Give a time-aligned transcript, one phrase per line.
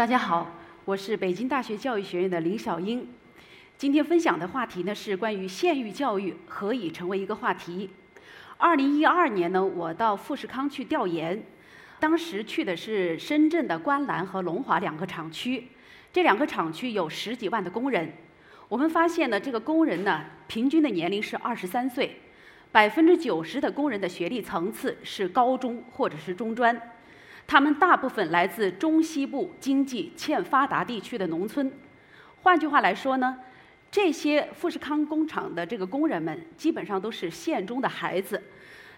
[0.00, 0.50] 大家好，
[0.86, 3.06] 我是北京大学教育学院的林小英。
[3.76, 7.90] 今天分享的话题呢是关于县域教育何以成为一个话题。
[8.56, 11.42] 二零一二年呢，我到富士康去调研，
[11.98, 15.68] 当时去的是深圳的观澜和龙华两个厂区。
[16.10, 18.10] 这两个厂区有十几万的工人。
[18.70, 22.16] 我们发现呢，这个工人呢，平均的年龄是二十三岁，
[22.72, 26.74] 百分之九十的工人的学历层次是高中或者是中专。
[27.46, 31.70] 他们大部分来自中西部经济欠发达地区的农村，
[32.42, 33.36] 换句话来说呢，
[33.90, 38.40] 这些富士康工厂的这个工人们基本上都是县中的孩子，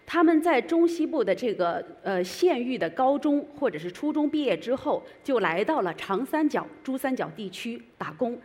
[0.05, 8.39] 他们在中西部的这个呃县域的高中或者是初中毕业之后，就来到了长三角、珠三角地区打工。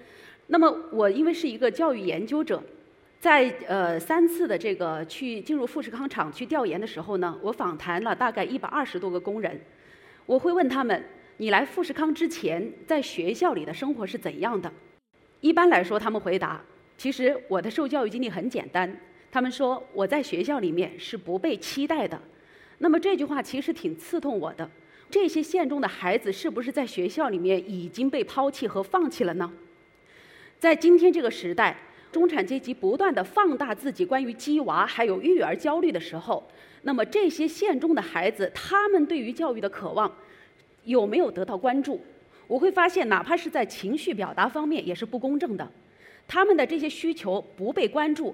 [0.48, 2.64] 那么我因为是一个教育研究者，
[3.20, 9.60] 在呃三次的这个去进入富士康厂去调研的时候呢，我访谈了大概一百二十多个工人。
[10.28, 11.04] 我会问他们
[11.38, 14.72] ：“你来富士康之前，在学校里的生活是怎样的？”
[15.42, 16.62] 一般来说，他们回答
[16.98, 18.96] ：“其实我的受教育经历很简单。”
[19.32, 22.22] 他们说：“我在学校里面是不被期待的。”
[22.80, 24.70] 那么这句话其实挺刺痛我的。
[25.10, 29.52] 这些县中的孩子是不是在学校里面已经被抛弃和放弃了呢？
[30.60, 31.78] 在今天这个时代，
[32.12, 36.44] 中产阶级不断的放大自己关于鸡娃还有育儿焦虑的时候。
[36.84, 40.10] 那么这些县中的孩子，他们对于教育的渴望
[40.86, 42.02] 有没有得到关注？
[42.48, 45.70] 我会发现，哪怕是在情绪表达方面也是不公正的。
[46.28, 48.34] 他们的这些需求不被关注，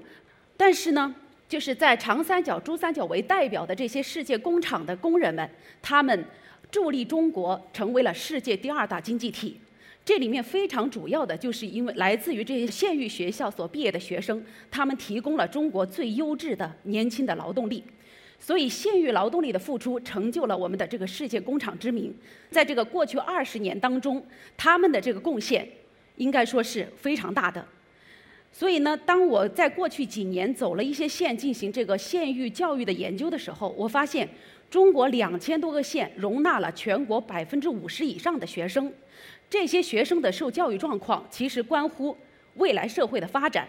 [0.55, 1.15] 但是呢，
[1.49, 5.49] 就是在长三角、珠三角为代表的这些世界工厂的工人们，
[5.81, 6.25] 他们
[6.69, 9.59] 助力中国成为了世界第二大经济体。
[10.05, 17.83] 这里面非常主要的就是因为来自于这些县域学校所毕业的学生，他们提供了中国最优质的年轻的劳动力。
[18.37, 22.13] 所以，县域劳动力的付出成就了我们的这个世界工厂之名。
[22.49, 24.21] 在这个过去二十年当中，
[24.58, 25.65] 他们的这个贡献
[26.17, 27.65] 应该说是非常大的。
[28.52, 34.27] 所以呢，当我在过去几年走了一些县进行这个县域教育的研究的时候，我发现
[34.69, 38.92] 中国两千多个县容纳了全国百分之五十以上的学生。
[39.53, 42.17] 这些学生的受教育状况其实关乎
[42.55, 43.67] 未来社会的发展。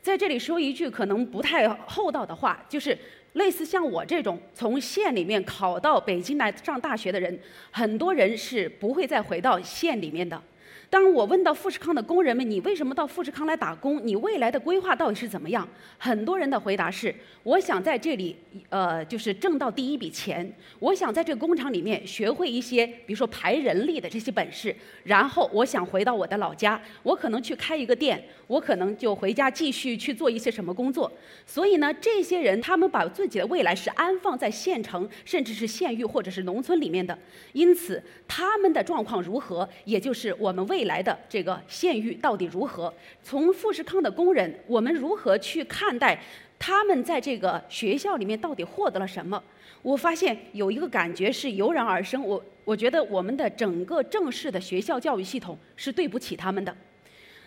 [0.00, 2.96] 在这里说一句可能不太厚道的话，就是。
[3.32, 7.38] 类似像我这种从县里面考到北京来上大学的人，
[7.70, 10.42] 很多人是不会再回到县里面的。
[10.88, 14.00] 当我问到富士康的工人们，你为什么到富士康来打工？
[14.06, 15.68] 你未来的规划到底是怎么样？
[15.98, 18.36] 很多人的回答是：我想在这里，
[18.68, 20.50] 呃，就是挣到第一笔钱。
[20.78, 24.74] 我想在这个工厂里面学会一些，比如说排人力的这些本事。
[25.02, 31.12] 然后我想回到我的老家，我可能去开一个店，我可能就回家继续去做一些什么工作。
[31.44, 37.18] 所以呢，这些人他们把自己的未来是安放在县城，甚至是县域或者是农村里面的。
[37.52, 40.75] 因此，他们的状况如何，也就是我们为。
[40.76, 42.92] 未来的这个县域到底如何？
[43.22, 46.20] 从富士康的工人，我们如何去看待
[46.58, 49.42] 他们在这个学校里面到底获得了什么？
[49.80, 52.22] 我发现有一个感觉是油然而生。
[52.22, 56.76] 我我觉得我们的整个正式的学校教育系统是对不起他们的。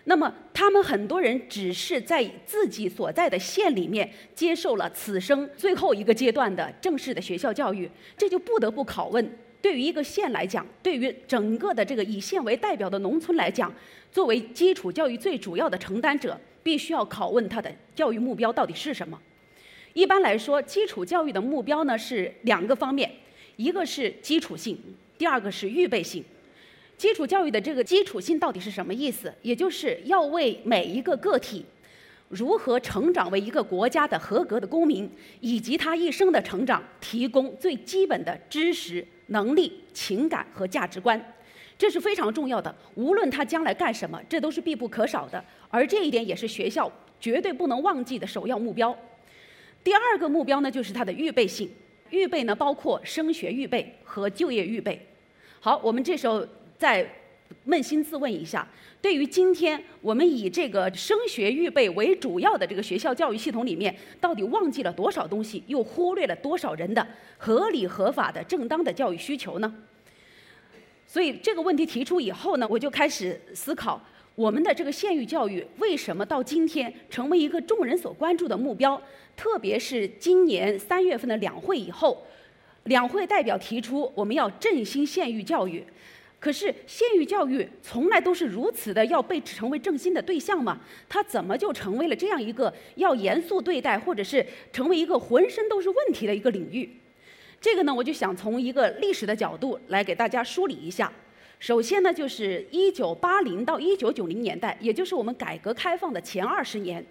[0.06, 7.88] 那么，他们很多人只是在自己所在的县里面接受了此生最后一个阶段的正式的学校教育，
[8.18, 9.32] 这就不得不拷问。
[9.62, 13.74] 对于一个县来讲，对于整个的这个以县为代表的农村来讲，
[14.12, 19.20] 作为基础教育最主要的承担者，必须要拷问他的教育目标到底是什么。
[19.94, 23.12] 一般来说，基础教育的目标呢是两个方面，
[23.58, 24.78] 一个是基础性，
[25.18, 26.24] 第二个是预备性。
[26.96, 29.34] 基础教育的这个基础性到底是什么意思？
[29.42, 31.66] 也就是要为每一个个体
[32.28, 35.10] 如何成长为一个国家的合格的公民，
[35.42, 39.06] 以及他一生的成长提供最基本的知识。
[39.30, 41.20] 能力、情感和价值观，
[41.78, 42.74] 这是非常重要的。
[42.94, 45.44] 无论他将来干什么，这都是必不可少的。
[45.70, 48.96] 而这一点也是学校绝对不能忘记的首要目标。
[49.84, 51.70] 第二个目标呢，就是他的预备性。
[52.10, 55.08] 预备呢，包括升学预备和就业预备。
[55.60, 56.46] 好，我们这时候
[56.78, 57.08] 在
[57.68, 58.68] 扪心自问一下。
[59.02, 67.08] 对于今天我们以这个升学预备为主要的这个学校教育系统里面，到底忘记了多少东西，又忽略了多少人的
[67.38, 69.74] 合理合法的正当的教育需求呢？
[71.08, 74.00] 所以这个问题提出以后呢，我就开始思考，
[74.36, 79.02] 我们的这个县域教育为什么到今天成为一个众人所关注的目标？
[79.36, 82.26] 特别是今年三月份的两会以后，
[82.84, 85.84] 两会代表提出我们要振兴县域教育。
[86.40, 90.80] 可是县域教育从来都是如此的要被成为正心的对象吗？
[91.10, 96.90] 它怎么就成为了这样一个要严肃对待，或者是成为一个浑身都是问题的一个领域？
[97.60, 101.12] 这个呢，我就想从一个历史的角度来给大家梳理一下。
[101.60, 107.06] 首先呢，就是一九八零到一九九零年代，也就是我们改革开放的前二十年。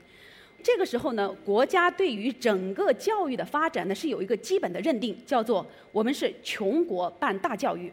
[0.63, 7.93] 这个时候呢，国家对于整个教育的发展呢是有一个基本的认定，叫做我们是穷国办大教育，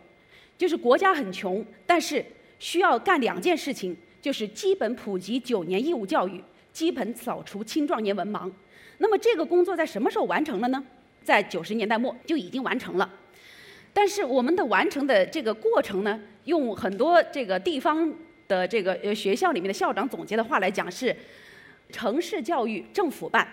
[0.58, 2.24] 就是国家很穷，但是
[2.60, 8.52] 需要干两件事情，就是基本普及九年义务教育，基本扫除青壮年文盲。
[8.98, 10.84] 那么这个工作在什么时候完成了呢？
[11.24, 13.10] 在九十年代末就已经完成了。
[13.94, 18.14] 但是我们的完成的这个过程呢，用很多这个地方
[18.48, 21.16] 的这个呃学校里面的校长总结的话来讲是。
[21.92, 23.48] 城市教育政府办，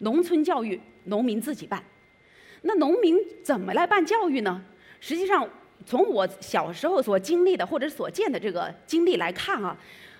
[0.00, 1.82] 农村教育农民自己办。
[2.60, 4.62] 那农民怎么来办教育呢？
[5.00, 5.48] 实际上，
[5.86, 9.76] 从我小时候所经历的或者所见的这个经历来看啊，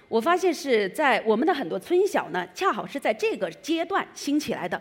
[0.09, 4.81] 我发现是在我们的很多村小呢，恰好是在这个阶段兴起来的。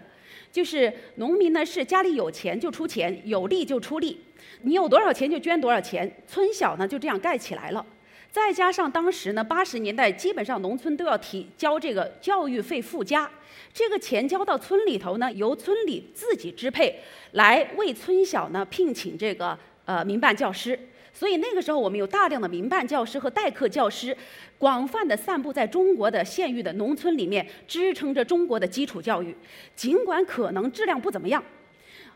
[0.50, 4.20] 就是农民呢是家里有钱就出钱，有力就出力，
[4.62, 7.86] 你有多少钱就捐多少钱，村小呢就这样盖起来了。
[8.32, 13.30] 再加上当时呢，八十年代基本上农村都要提交这个教育费附加，
[13.74, 17.00] 这个钱交到村里头呢，由村里自己支配，
[17.32, 20.80] 来为村小呢聘请这个呃民办教师。
[21.12, 24.16] 所以那个时候我们有大量的民办教师和代课教师，
[24.60, 29.36] 广泛的散布在中国的县域的农村里面，支撑着中国的基础教育。
[29.75, 31.44] 尽管可能质量不怎么样，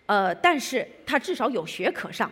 [0.06, 2.32] 呃，但是它至少有学可上。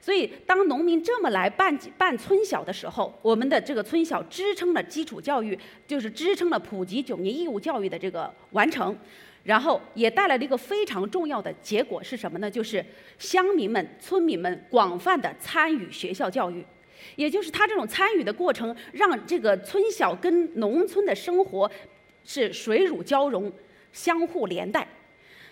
[0.00, 8.96] 所以，当农民这么来办办村小的时候，我们的这个村小支撑了基础教育，就是支撑了普及九年义务教育的这个完成，
[9.50, 12.48] 然后也带来了一个非常重要的结果是什么呢？
[12.48, 12.84] 就是
[13.18, 16.64] 乡民们、村民们广泛的参与学校教育，
[17.16, 21.68] 也就是他这种参与的过程，让这个村小跟农村的生活
[22.24, 23.52] 是水乳交融、
[23.92, 24.86] 相互连带，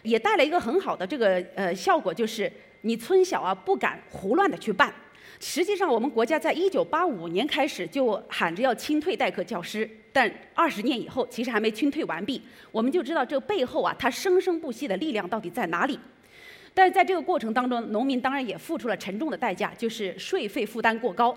[0.02, 2.52] 也带来一个很好的这个呃效果，就是。
[2.82, 4.94] 你村小啊不敢胡乱的去办，
[5.40, 12.42] 实际上我们国家在一九八五年开始就喊着要清退代课教师，但二十年以后其实还没清退完毕，
[12.72, 15.96] 我们就知道这背后啊它生生不息的力量到底在哪里。
[16.74, 21.32] 但是在这个过程当中，农民当然也付出了沉重的代价，就是税费负担过高。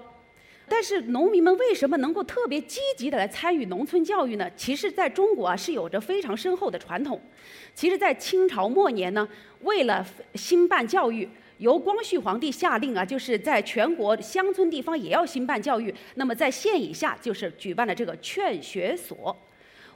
[0.68, 4.50] 但是农民们为什么能够特别积极的来参与农村教育呢？
[4.56, 7.22] 其实在中国啊是有着非常深厚的传统。
[7.75, 9.30] 其实，在清朝末年呢，
[9.62, 10.04] 为了
[10.34, 11.30] 兴办教育，
[11.62, 15.94] 由光绪皇帝下令啊，就是在全国乡村地方也要兴办教育。
[16.16, 19.38] 那么，在县以下，就是举办了这个劝学所。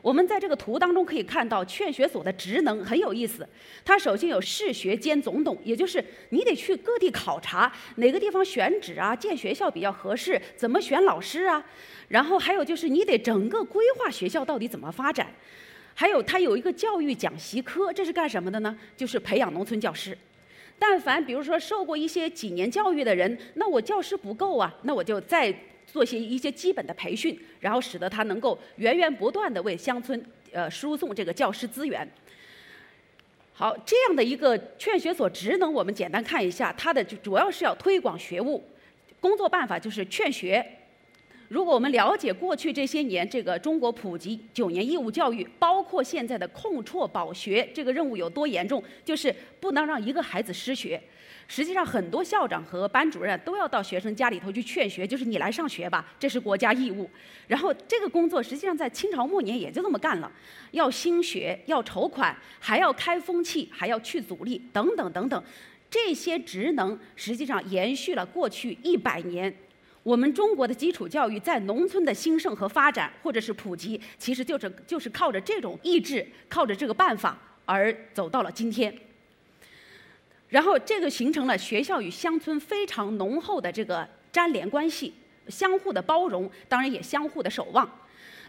[0.04, 3.50] 我们在这个图当中可以看到，劝学所的职能很有意思。
[3.84, 11.66] 它首先有市学兼总董，也就是你得去各地考察哪个地方选址啊，建学校比较合适，怎么选老师啊。
[12.10, 15.34] 然后还有就是你得整个规划学校到底怎么发展。
[15.96, 18.78] 还有，它有一个教育讲习科，这是干什么的呢？
[18.96, 20.16] 就是培养农村教师。
[20.78, 25.54] 但凡比如说受过一些几年教育的人，那我教师不够啊，那我就再
[25.88, 32.08] 做些一些基本的培训，然后使得他能够源源不断的为乡村呃输送这个教师资源。
[33.54, 38.62] 好，这样的一个劝学所职能，我们简单看一下，它的就主要是要推广学务，
[39.22, 40.66] 工作办法就是劝学。
[41.48, 51.02] 如果我们了解过去这些年这个中国普及九年义务教育，包括现在的控辍保学这个任务有多严重，就是不能让一个孩子失学。
[51.48, 57.08] 实际上，很多校长和班主任都要到学生家里头去劝学，就是你来上学吧，这是国家义务。
[57.48, 60.32] 然后这个工作实际上在清朝末年也就这么干了，
[60.72, 65.44] 要兴学，要筹款，还要开风气，还要去阻力，等等等等，
[65.88, 69.56] 这些职能实际上延续了过去一百年。
[70.06, 77.36] 我们中国的基础教育在农村的兴盛和发展，或者是普及，其实就是就是靠着这种意志，靠着这个办法
[77.66, 78.96] 而走到了今天。
[80.50, 85.12] 然后这个形成了学校与乡村非常浓厚的这个粘连关系，
[85.48, 87.90] 相互的包容，当然也相互的守望。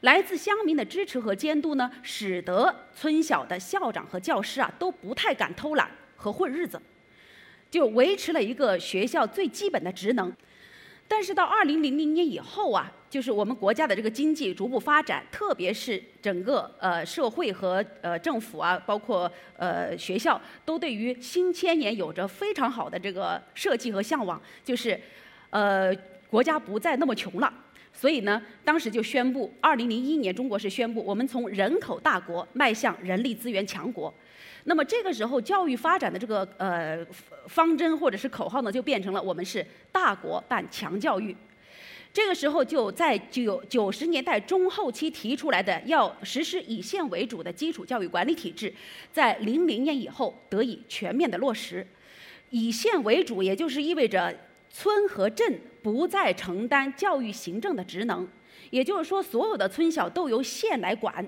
[0.02, 6.78] 来自乡民的支持和监督呢，使得村小的校长和教师啊都不太敢偷懒和混日子，
[7.70, 10.30] 就维持了一个学校最基本的职能。
[11.08, 25.00] 但是到二零零零年以后啊，就是我们国家的这个经济逐步发展，特别是整个呃社会和呃政府啊，包括呃学校，都对于新千年有着非常好的这个设计和向往，就是
[25.50, 25.94] 呃
[26.28, 27.52] 国家不再那么穷了，
[27.92, 34.12] 所以呢，当时就宣布，二零零一年中国是宣布，我们从人口大国迈向人力资源强国。
[34.68, 36.99] 那么这个时候，教育发展的这个呃
[37.46, 41.35] 方针或者是口号呢，就变成了我们是大国办强教育。
[42.12, 48.73] 这个时候就在九九十年代中后期提出来的要实施以县为主的基础教育管理体制，
[49.12, 51.87] 在零零年以后得以全面的落实。
[52.50, 54.35] 以县为主，也就是意味着
[54.70, 58.26] 村和镇不再承担教育行政的职能，
[58.70, 61.25] 也就是说，所有的村小都由县来管。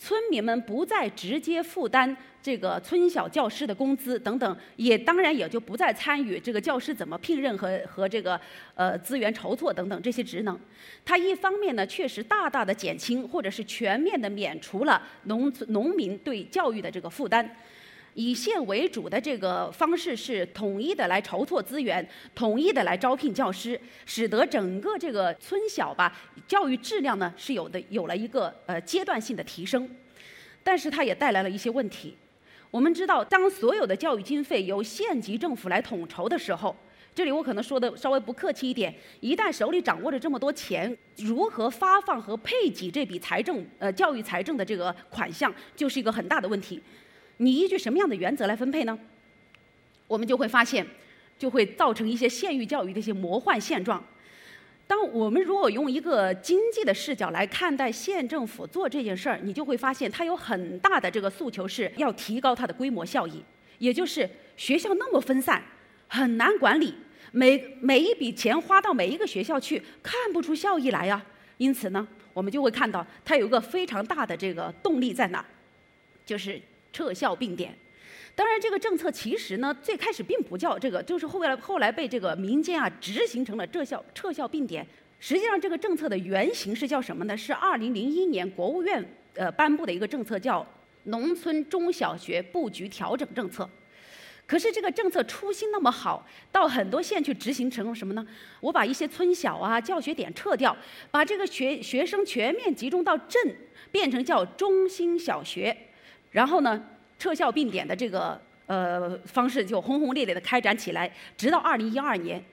[0.00, 8.40] 村民们不再直接负担这个村小教师的工资等等，也当然也就不再参与这个教师怎么聘任和和这个
[8.76, 10.56] 呃资源筹措等等这些职能。
[11.04, 17.56] 它一方面呢，确实大大的减轻或者是全面的免除了农村农民对教育的这个负担。
[18.18, 26.12] 以县为主的这个方式是统一的来筹措资源，统一的来招聘教师，使得整个这个村小吧
[26.44, 29.88] 教育质量呢是有的有了一个呃阶段性的提升，
[30.64, 32.16] 但是它也带来了一些问题。
[32.72, 36.74] 我们知道，当所有的教育经费由县级政府来统筹的时候，
[37.14, 46.82] 这里我可能说的稍微不客气一点，一旦手里掌握着这么多钱，如何发放和配给这笔财政呃教育财政的这个款项，就是一个很大的问题。
[47.38, 48.96] 你依据什么样的原则来分配呢？
[50.06, 50.86] 我们就会发现，
[51.38, 54.02] 就会造成一些县域教育的一些魔幻现状。
[54.86, 63.44] 当我们如果用一个经济的视角来看待县政府做这件事儿，你就会发现它有很大的这个诉求是要提高它的规模效益，
[63.78, 65.62] 也就是学校那么分散，
[66.08, 66.94] 很难管理，
[67.32, 71.22] 每每一笔钱花到每一个学校去，看不出效益来呀。
[71.58, 75.44] 因此呢，我们就会看到它有一个非常大的这个动力在哪儿，
[76.24, 76.60] 就是。
[76.98, 77.72] 撤校并点，
[78.34, 84.84] 当然这个政策其实呢，最开始并不叫这个，就是后来后来被这个民间啊执行成了撤校撤校并点。
[85.20, 87.36] 实际上这个政策的原型是叫什么呢？
[87.36, 90.60] 是二零零一年国务院呃颁布的一个政策，叫
[91.04, 93.62] 《农村中小学布局调整政策》。
[94.44, 98.26] 可是这个政策初心那么好，到很多县去执行成了什么呢？
[98.60, 100.76] 我把一些村小啊教学点撤掉，
[101.12, 103.40] 把这个学学生全面集中到镇，
[103.92, 105.76] 变成叫中心小学。
[106.30, 106.82] 然后呢，
[107.18, 112.44] 撤校并点的这个呃方式就轰轰烈烈的开展起来，直到二零一二年，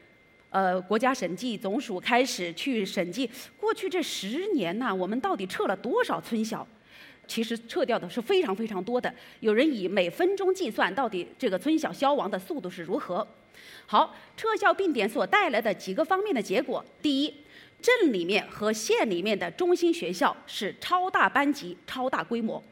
[0.50, 3.30] 呃，国家审计总署开始去审计
[3.60, 6.66] 过去这十年呐，我们到底撤了多少村小？
[7.28, 9.12] 其实撤掉的是非常非常多的。
[9.40, 13.28] 有人以每分钟计算，到底这个村小消亡的速度是如何？
[13.88, 17.34] 好，撤校并点所带来的几个方面的结果：第一，
[17.82, 22.64] 镇里面和县里面的中心学校是超大班级、超大规模。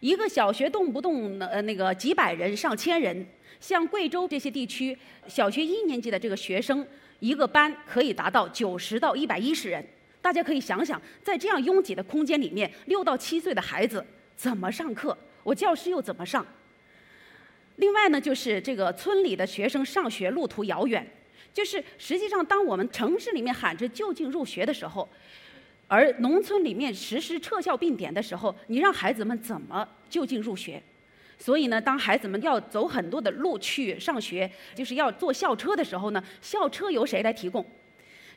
[0.00, 3.26] 一个小学动不动呃那个几百人上千人，
[3.60, 4.96] 像贵州这些地区，
[5.28, 6.86] 小学一年级的这个学生，
[7.18, 9.86] 一个班可以达到九十到一百一十人。
[10.22, 14.04] 大家可以想想，在这样拥挤的空间里面，六到七岁的孩子
[14.36, 15.16] 怎么上课？
[15.42, 16.46] 我教师又怎么上？
[17.76, 21.06] 另外呢，就是这个村里的学生上学路途遥远，
[21.52, 25.06] 就是实际上当我们城市里面喊着就近入学的时候。
[25.90, 30.80] 而农村里面实施撤校并点的时候，你让孩子们怎么就近入学？
[31.36, 37.66] 所以呢，当孩子们要走很多的路去上学，就是要坐校车的时候呢，校车由谁来提供？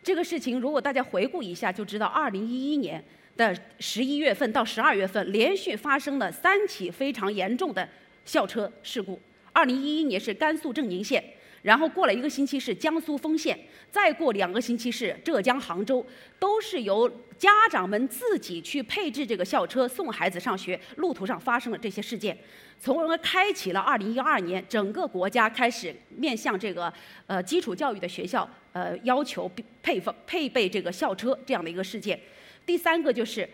[0.01, 3.03] 这个事情如果大家回顾一下，就知道二零一一年
[3.37, 7.87] 的十一月份到十二月份，连续发生了三起非常严重的
[8.25, 9.21] 校车事故。
[9.51, 11.23] 二零一一年是甘肃正宁县。
[11.63, 13.57] 然后过了一个星期是江苏丰县，
[13.89, 16.05] 再过两个星期是浙江杭州，
[16.37, 22.37] 都是由家长们自己去配置这个校车送孩子上学，路途上发生了这些事件，
[22.79, 26.93] 从而开启了2012年整个国家开始面向这个
[27.27, 29.49] 呃基础教育的学校呃要求
[29.81, 32.19] 配配备这个校车这样的一个事件。
[32.65, 33.49] 第三个就是，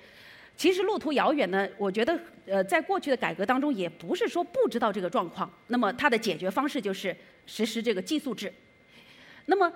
[0.60, 7.16] 其实路途遥远呢，我觉得呃在过去的改革当中也不是说不知道这个状况，那么它的解决方式就是。
[7.52, 8.54] 实施这个寄宿制，
[9.48, 9.74] 那么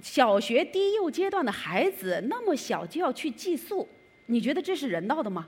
[0.00, 3.86] 小学低幼阶段的孩子那么小就要去寄宿，
[4.26, 5.46] 你觉得这是人道的吗？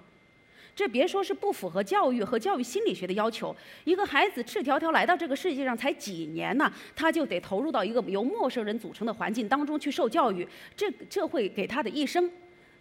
[0.76, 10.46] 这别说是不符合教育和教育心理学的要求，一个孩子赤条条来到这个世界上才几年呢，他就得投入到一个由陌生人组成的环境当中去受教育，
[10.76, 12.30] 这这会给他的一生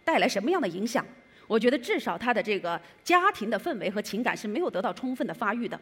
[0.04, 1.02] 带来什么样的影响？
[1.48, 5.80] 我觉得至少他的这个家庭的氛围和情感是没有得到充分的发育的。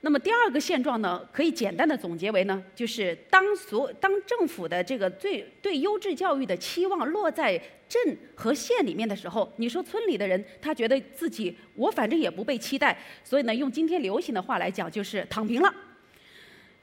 [0.00, 15.74] 那么第二个现状呢，可以简单的总结为呢，就是当所当政府的这个最对优质教育的期望落在镇和县里面的时候，你说村里的人他觉得自己我反正也不被期待，所以呢，用今天流行的话来讲就是躺平了。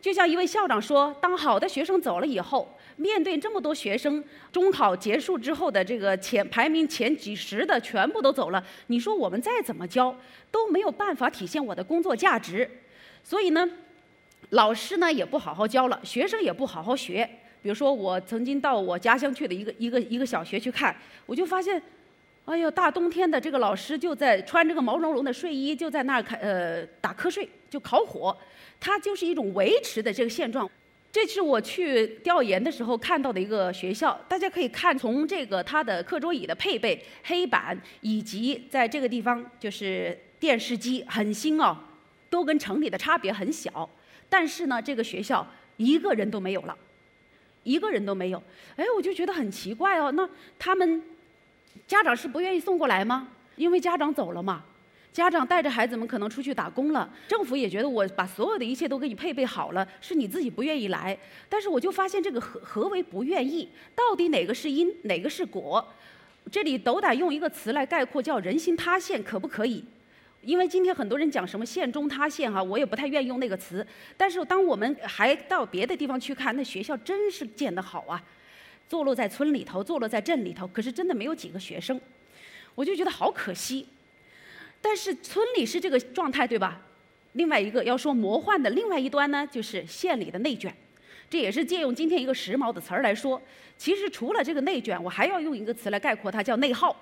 [0.06, 10.16] 就像一位校长说，当好的学生走了以后，面对这么多学生，中考结束之后的这个前排名前几十的全部都走了，你说我们再怎么教
[10.52, 12.70] 都没有办法体现我的工作价值。
[13.24, 13.68] 所以呢，
[14.52, 17.28] 老师呢也不好好教了，学生也不好好学。
[17.64, 20.96] 比如说，我曾经到我家乡去的一个一个一个小学去看，
[21.26, 21.82] 我就发现，
[22.46, 28.38] 哎呦，大冬天的，这个老师就在穿这个毛茸茸的睡衣，就在那儿开呃打瞌睡，就烤火，
[28.80, 30.70] 它就是一种维持的这个现状。
[31.12, 41.78] 这是我去调研的时候看到的一个学校，大家可以看从这个它的课桌椅的配备、黑板以及在这个地方就是电视机很新哦，
[42.30, 43.90] 都跟城里的差别很小。
[44.28, 46.78] 但是呢，这个学校一个人都没有了，
[47.64, 48.44] 一个人都没有。
[48.76, 50.30] 哎，我就觉得很奇怪哦，那
[50.60, 51.02] 他们
[51.88, 53.30] 家长是不愿意送过来吗？
[53.56, 54.66] 因为家长走了嘛。
[55.16, 61.18] 家长带着孩子们可能出去打工了，政府也觉得我把所有的一切都给你配备好了，是你自己不愿意来。
[61.48, 63.70] 但是我就发现这个何何为不愿意？
[63.96, 65.88] 到底哪个是因，哪个是果？
[66.52, 69.86] 这里斗胆用一个词来概括，叫人心塌陷，可不可以？
[70.42, 73.88] 因为今天很多人讲什么县中塌陷哈，我也不太愿意用那个词。
[74.18, 78.22] 但是当我们还到别的地方去看，那学校真是建得好啊，
[78.90, 82.02] 坐落在村里头，坐落在镇里头，可是真的没有几个学生，
[82.76, 83.88] 我就觉得好可惜。
[84.88, 86.80] 但是村里是这个状态，对吧？
[87.32, 90.72] 另外一个要说魔幻的另外一端呢，就是县里的内卷，
[91.28, 93.42] 这也是借用今天一个时髦的词儿来说。
[93.80, 96.96] 其实除了这个内卷，我还要用一个词来概括它，叫内耗。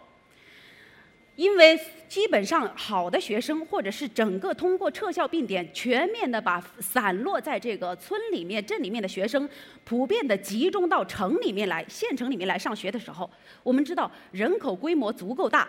[1.35, 9.49] 因为基本上好的学生，或者是整个通过撤校并点，全面的把散落在这个村里面、镇里面的学生，
[9.83, 13.29] 普遍的集中到城里面来、县城里面来上学的时候，
[13.61, 15.67] 我们知道人口规模足够大。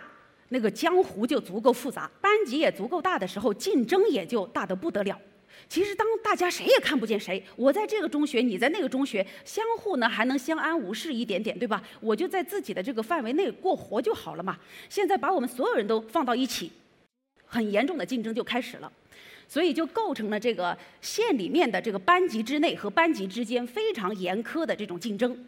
[0.49, 5.19] 那个江湖就足够复杂，班级也足够大的时候，竞争也就大得不得了。
[5.67, 11.81] 其实当大家谁也看不见谁，我在这个中学，你在那个中学，相互呢还能相安无事一点点，对吧？
[11.99, 14.59] 我就在自己的这个范围内过活就好了嘛。
[14.87, 16.71] 现在把我们所有人都放到一起，
[17.47, 18.91] 很严重的竞争就开始了，
[19.47, 25.47] 所以就构成了这个县里面的这个班级之内和班级之间非常严苛的这种竞争。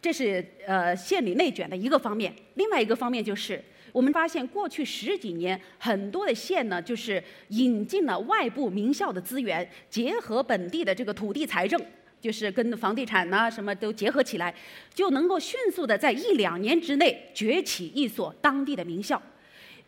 [0.00, 3.60] 这是呃县里内卷的一个方面，另外一个方面就是。
[3.92, 11.80] 我们发现，过去十几年，很多的县呢，就是引进了外部名校的资源，结合本地的这个土地财政，
[12.20, 14.54] 就是跟房地产呐什么都结合起来，
[14.94, 19.20] 就能够迅速的在一两年之内崛起一所当地的名校。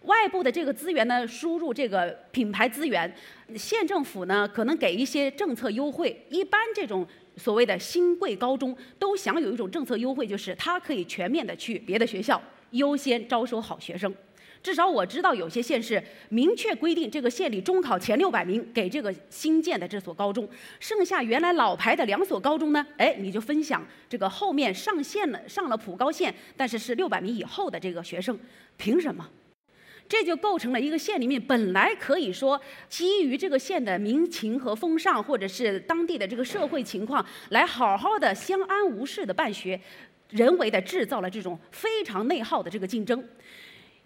[0.02, 3.14] 外部的这个资源呢，输入这个品牌资源，
[3.54, 6.26] 县政府呢可能给一些政策优惠。
[6.28, 12.42] 一般这种所谓的新贵高中都享有一种政策优惠，就是它可以全面的去别的学校。
[12.72, 14.14] 优先招收好学生，
[14.62, 28.38] 至少我知道有些县市明确规定，这个县里中考前六百名给这个新建的这所高中，剩下原来老牌的两所高中呢，哎，你就分享这个后面上线了上了普高线，但是是六百名以后的这个学生，
[28.76, 29.28] 凭什么？
[30.08, 39.80] 这就构成了一个县里面本来可以说基于这个县的民情和风尚，或者是当地的这个社会情况，来好好的相安无事的办学。
[40.32, 43.22] 人为的制造了这种非常内耗的这个竞争，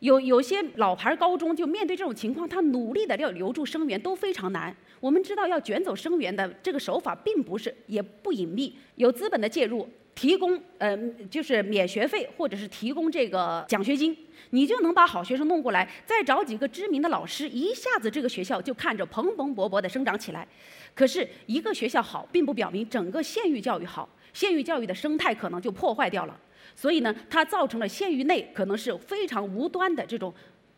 [0.01, 4.77] 有有些老牌高中就面对这种情况，他努力的要留住生源都非常难。
[5.01, 10.97] 我们知道要卷走生源的这个手法并不是也不隐秘，有资本的介入，提供呃
[11.31, 14.17] 就是免学费或者是提供这个奖学金，
[14.51, 20.49] 你就能把好学生弄过来，再找几个知名的老师，一下子这个学校就看着蓬蓬勃勃的生长起来。
[20.95, 24.09] 可是一个学校好，并不表明整个县域教育好。
[24.37, 26.39] 县域教育的生态可能就破坏掉了，
[26.75, 30.31] 所以呢，它造成了县域内可能是非常无端的这种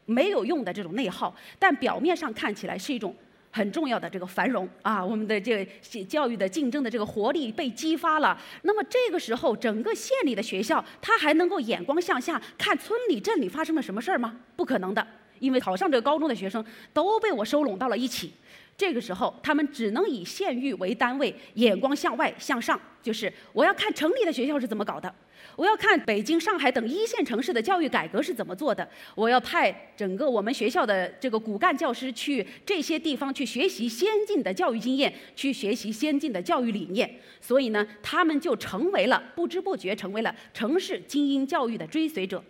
[0.07, 3.13] 没有用的这种内耗，但表面上看起来是一种
[3.51, 8.41] 很重要的这个繁荣啊，我们的这个教育的竞争的这个活力被激发了。
[8.63, 14.37] 那么这个时候，整个县里的学校，它还能够眼光向下看村里镇里发生了什么事儿吗？
[14.55, 15.05] 不可能的，
[15.41, 18.33] 因为考上这个高中的学生都被我收拢到了一起。
[18.79, 25.13] 这个时候，他们只能以县域为单位，眼光向外向上，就是我要看城里的学校是怎么搞的，
[25.57, 37.13] 我要看北京、上海等一线城市的教育改革是怎么做的，我要派整个我们学校的这个骨干教师去这些地方去学习先进的教育经验，去学习先进的教育理念。
[37.41, 42.41] 所以呢，他们就成为了不知不觉成为了城市精英教育的追随者。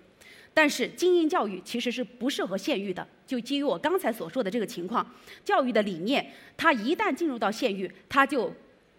[0.59, 5.09] 但是精英教育其实是不适合县域的，就基于我刚才所说的这个情况，
[5.45, 8.53] 教育的理念，它一旦进入到县域，它就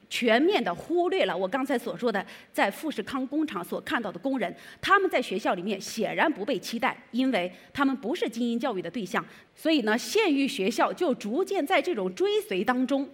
[0.09, 13.05] 全面的忽略了我刚才所说的在富士康工厂所看到的工人，他们在学校里面显然不被期待，因为他们不是精英教育的对象，所以呢，县域学校就逐渐在这种追随当中。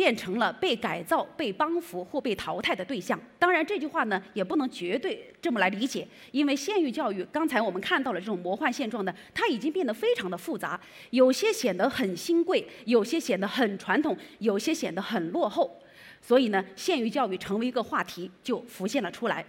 [0.00, 3.20] 变成了被改造、被帮扶或被淘汰的对象。
[3.38, 15.82] 当然，这句话呢也不能绝对这么来理解，因为县域教育刚才我们看到了这种魔幻现状呢，它已经变得非常的复杂，有些显得很新贵，有些显得很传统，有些显得很落后。
[16.22, 19.44] 所以呢，县域教育成为一个话题就浮现了出来。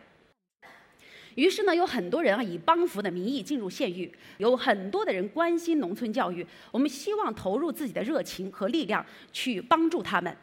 [1.36, 10.36] 于是呢，有很多人啊以帮扶的名义进入县域，有很多的人关心农村教育，我们希望投入自己的热情和力量去帮助他们。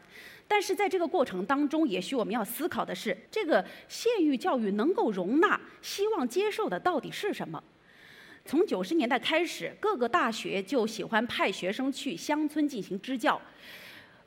[0.47, 7.63] 但是在这个过程当中，也许我们要思考的是，这个县域教育能够容纳、希望接受的到底是什么？
[8.45, 13.39] 从九十年代开始，各个大学就喜欢派学生去乡村进行支教。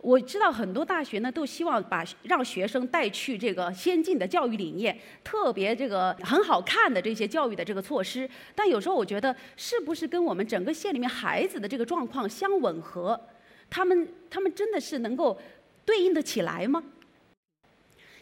[0.03, 8.29] 我知道很多大学呢都希望把让学生带去这个先进的教育理念，特别这个很好看的这些教育的这个措施。
[8.53, 13.19] 但有时候我觉得，是不是跟我们整个县里面孩子的这个状况相吻合？
[13.71, 15.41] 他们他们真的是能够
[15.85, 16.83] 对应得起来吗？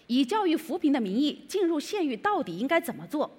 [0.06, 3.30] 以教育扶贫的名义进入县域，到底应该怎么做？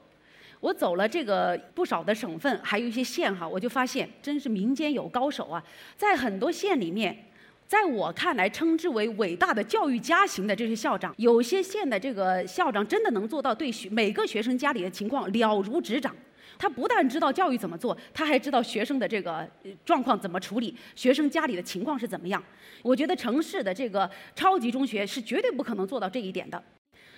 [0.61, 5.63] 我走了这个不少的省份，还有一些县哈，我就发现真是民间有高手啊，
[5.95, 7.27] 在很多县里面。
[7.71, 16.13] 在我看来，称之为伟大的教育家型的这些校长，有些县的这个校长真的能做到对每个学生家里的情况了如指掌。
[16.59, 19.49] 他不但知道教育怎么做，他还知道学生的这个
[19.85, 22.43] 状况怎么处理，学生家里的情况是怎么样。
[22.81, 26.61] 我觉得城市的这个超级中学是绝对不可能做到这一点的。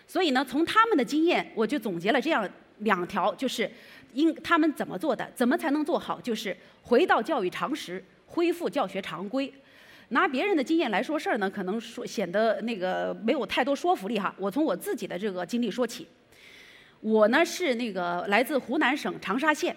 [0.05, 3.67] 所以呢，从他们的经验，我就总结了这样两条，就是
[4.13, 9.51] 应他们怎么做的，怎么才能做好，就是回到教育常识，恢复教学常规。
[10.13, 14.33] 拿别人的经验来说事儿呢，可能说显得那个没有太多说服力哈。
[14.37, 16.07] 我从我自己的这个经历说起，
[17.01, 19.75] 我呢是那个来自湖南省长沙县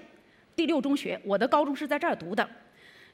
[0.55, 2.49] 第六中学，我的高中是在这儿读的。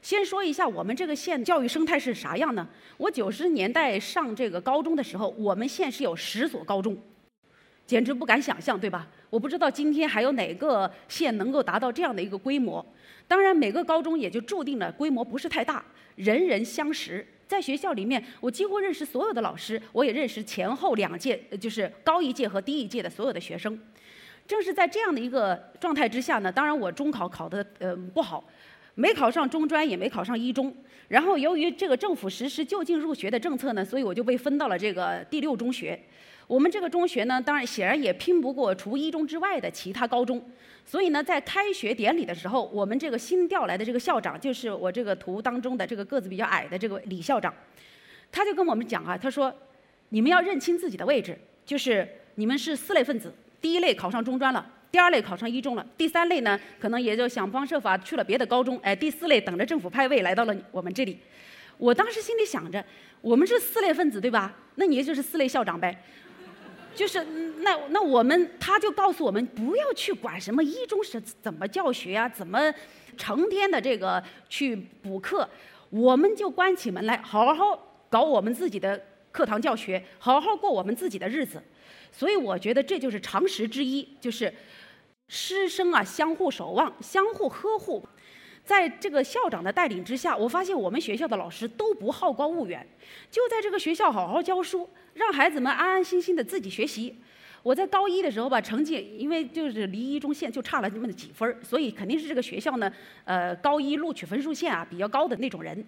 [0.02, 2.68] 先说一下我们这个县教育生态是啥样呢？
[2.96, 6.98] 我九十年代上这个高中的时候，我们县是有十所高中，
[7.92, 9.06] 简直不敢想象，对吧？
[9.28, 12.82] 我不知道今天还有哪个县能够达到这样的一个规模。
[13.28, 15.84] 当然，每个高中也就注定了规模不是太大。
[16.16, 23.78] 人人相识，在学校里面，我几乎认识所有的老师，我也认识前后两届，就是高一届和低一届的所有的学生。
[24.46, 28.42] 正是在这样的一个状态之下呢，当然我中考考得呃不好，
[28.94, 30.74] 没考上中专，也没考上一中。
[31.08, 36.00] 然后由于这个政府实施就近入学的政策呢，所以我就被分到了这个第六中学。
[36.46, 40.44] 我们这个中学呢，当然显然也拼不过除一中之外的其他高中。
[40.84, 47.54] 所以呢，在开学典礼的时候，我们这个新调来的这个校长，就是我这个图当中的这个个子比较矮的这个李校长，
[48.32, 49.54] 他就跟我们讲啊，他说
[50.10, 61.16] ：“你们要认清自己的位置，就是你们是四类分子，第一类考上中专了，第二类考上一中了，第三类呢，可能也就想方设法去了别的高中，哎，第四类等着政府派位来到了我们这里。”
[61.78, 62.84] 我当时心里想着，
[63.20, 64.54] 我们是四类分子对吧？
[64.74, 66.02] 那你就是四类校长呗。
[66.94, 67.24] 就是
[67.60, 72.72] 那那我们他就告诉我们不要去管什么一中是怎么教学啊，怎么
[73.16, 75.48] 成天的这个去补课，
[75.90, 77.78] 我们就关起门来好好
[78.08, 79.00] 搞我们自己的
[79.30, 81.62] 课堂教学，好好过我们自己的日子。
[82.10, 84.52] 所以我觉得这就是常识之一，就是
[85.28, 88.06] 师生啊相互守望，相互呵护。
[88.64, 92.86] 在这个校长的带领之下，我发现我们学校的老师都不好高骛远，
[93.30, 97.16] 就在这个学校好好教书，让孩子们安安心心的自己学习。
[97.64, 102.92] 我在高一的时候吧，成绩因为就是离一中线就差了那么几分所以肯定是这个学校呢，
[103.24, 105.84] 呃，高一录取分数线啊比较高的那种人。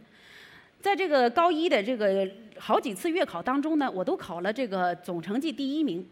[0.81, 6.07] 在这个高一的这个好几次月考当中呢，我都考了这个总成绩第一名。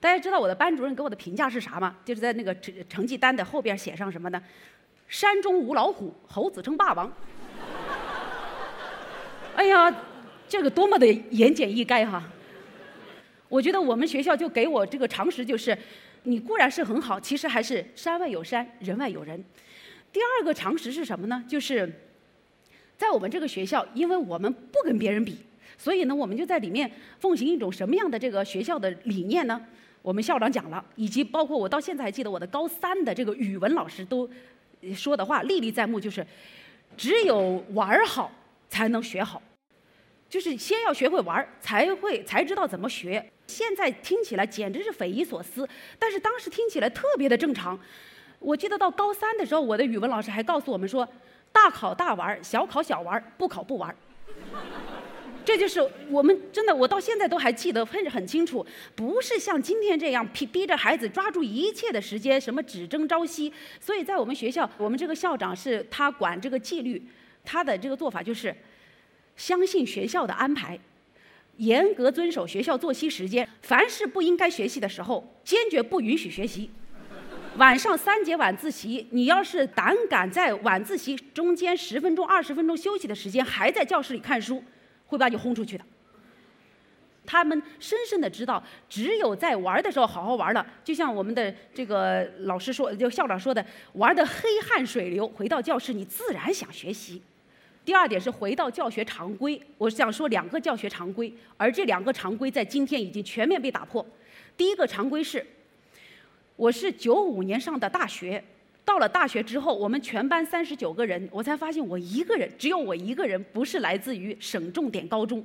[0.00, 1.96] 大家知道我的班主任给我的评价是啥吗？
[2.04, 4.42] 就是在那个成成绩单的后边写上什么呢？
[5.14, 7.08] 山中无老虎，猴子称霸王。
[9.54, 9.94] 哎呀，
[10.48, 12.20] 这个多么的言简意赅哈！
[13.48, 15.78] 我觉得我们学校就给我这个常识，就是
[16.24, 19.40] 你固然是很好，其实还是山外有山，人外有人。
[20.12, 21.44] 第二个常识是什么呢？
[21.46, 21.88] 就是
[22.98, 25.38] 在我们这个学校，因为我们不跟别人比，
[25.78, 29.64] 所以呢，我们就在里面奉行一种什么样的这个学校的理念呢？
[30.02, 34.28] 我们校长讲了，以及包括我到现在还记得我的高三的这个语文老师都。
[34.92, 36.26] 说的话历历在目，就是
[36.96, 38.32] 只有玩好
[38.68, 39.40] 才能学好，
[40.28, 43.24] 就是先要学会玩才会才知道怎么学。
[43.46, 45.68] 现在听起来简直是匪夷所思，
[45.98, 47.78] 但是当时听起来特别的正常。
[48.38, 51.08] 我记得到高三的时候，我的语文老师还告诉我们说：
[51.52, 53.94] 大考大玩，小考小玩，不考不玩。
[55.44, 63.52] 这就是我们真的，我到现在都还记得很很清楚，不是像今天这样逼逼着孩子抓住一切的时间，什么只争朝夕。
[63.78, 67.06] 所以在我们学校，我们这个校长是他管这个纪律，
[67.44, 68.56] 他的这个做法就是
[69.36, 70.78] 相信学校的安排，
[71.58, 76.70] 严格遵守学校作息时间，凡是不应该学习的时候，坚决不允许学习。
[77.58, 84.64] 晚上三节晚自习，你要是胆敢在晚自习中间十分钟、二十分钟休息的时间还在教室里看书。
[85.14, 85.84] 会把你轰出去的。
[87.26, 97.22] 他们深深的知道，只有在玩的时候好好玩了，就像我们的这个老师说，就校长说的，玩的黑汗水流，回到教室你自然想学习。
[97.82, 99.60] 第二点是回到教学常规。
[99.78, 104.04] 我想说两个教学常规，而这两个常规在今天已经全面被打破。
[104.56, 105.46] 第一个常规是，
[106.56, 108.44] 我是九五年上的大学，
[108.84, 115.44] 到了大学之后，我们全班三十九个人，我才发现我一个人，只有我一个人不是来自于省重点高中。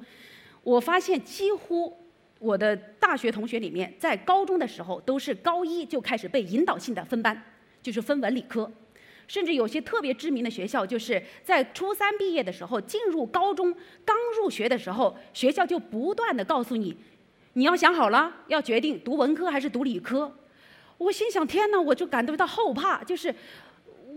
[0.61, 1.97] 我发现几乎
[2.37, 7.41] 我的大学同学里面，在高中的时候都是高一就开始被引导性的分班，
[7.81, 8.69] 就是分文理科。
[9.27, 13.73] 甚至有些特别知名的学校，就是在初三毕业的时候，进入高中
[14.03, 16.97] 刚入学的时候，学校就不断的告诉你，
[17.53, 20.35] 你要想好了，要决定读文科还是读理科。
[20.99, 23.33] 我心想，天哪，我就感觉到后怕，就是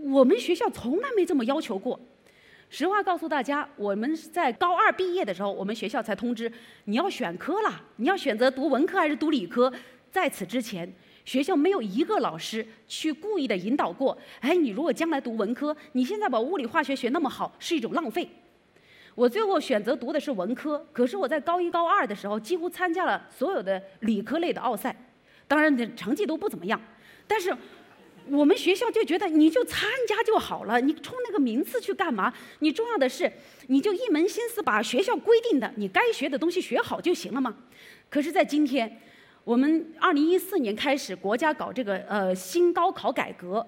[0.03, 1.99] 我们学校从来没这么要求过。
[2.69, 6.51] 实话告诉大家，我们在高二毕业的时候，我们学校才通知
[6.85, 9.73] 你要选科了，你要选择读文科还是读理科。
[10.11, 10.93] 在此之前。
[11.25, 18.27] 学校没有一个老师去故意的引导过，哎，你如果将来读文科，你现在把物理化学学那么好，是一种浪费。
[19.15, 24.93] 我最后选择读的是文科，可是我在高一高二的时候几乎参加了所有的理科类的奥赛，
[25.53, 26.81] 当然成绩都不怎么样。
[27.27, 27.55] 但是
[28.27, 32.33] 我们学校就觉得你就参加就好了，你冲那个名次去干嘛？
[32.57, 33.31] 你重要的是
[33.67, 37.55] 你就一门心思把学校规定的你该学的东西学好就行了嘛。
[38.09, 38.99] 可是，在今天。
[39.45, 43.67] 我们二零一四年开始，国家搞这个呃新高考改革，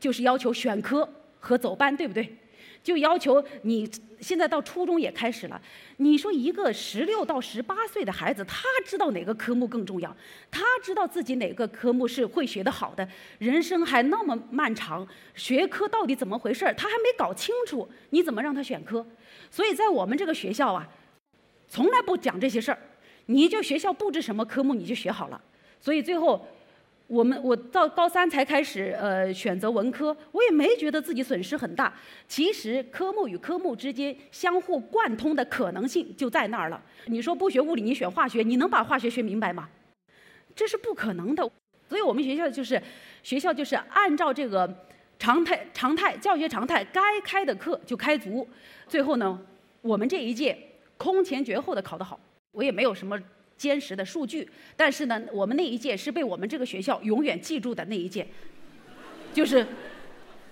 [0.00, 2.36] 就是要求选科和走班，对不对？
[2.82, 3.88] 就要求你
[4.20, 5.60] 现在到初中也开始了。
[5.98, 10.14] 你说一个十六到十八岁的孩子，他知道哪个科目更重要？
[10.50, 13.08] 他知道自己哪个科目是会学得好的？
[13.38, 16.64] 人生还那么漫长，学科到底怎么回事？
[16.76, 19.06] 他还没搞清楚，你怎么让他选科？
[19.50, 20.88] 所以在我们这个学校啊，
[21.68, 22.78] 从来不讲这些事儿。
[23.26, 25.40] 你就学校布置什么科目你就学好了，
[25.80, 26.44] 所以最后，
[27.12, 31.92] 我们我到高三才开始呃选择文科，我也没觉得自己损失很大。
[32.26, 36.82] 其实科目与科目之间相互贯通的可能性就在那儿了。
[37.04, 39.68] 你说不学物理你选化学，你能把化学学明白吗？
[40.56, 41.46] 这是不可能的。
[41.86, 42.82] 所以我们学校就是
[43.22, 44.74] 学校就是按照这个
[45.18, 48.48] 常态常态教学常态，该开的课就开足。
[48.88, 49.38] 最后呢，
[49.82, 50.56] 我们这一届
[50.96, 52.18] 空前绝后的考得好。
[52.52, 53.20] 我也没有什么
[53.56, 58.26] 坚实的数据，但是呢，我们那一届是被我们这个学校永远记住的那一届，
[59.32, 59.66] 就是